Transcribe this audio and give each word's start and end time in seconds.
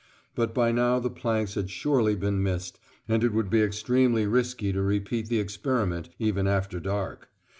But 0.33 0.51
by 0.51 0.71
now 0.71 0.97
the 0.97 1.11
planks 1.11 1.53
had 1.53 1.69
surely 1.69 2.15
been 2.15 2.41
missed, 2.41 2.79
and 3.07 3.23
it 3.23 3.33
would 3.33 3.51
be 3.51 3.61
extremely 3.61 4.25
risky 4.25 4.73
to 4.73 4.81
repeat 4.81 5.29
the 5.29 5.37
experiment, 5.39 6.09
even 6.17 6.47
after 6.47 6.79
dark. 6.79 7.29